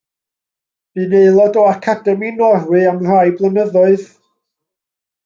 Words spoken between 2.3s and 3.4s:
Norwy am rai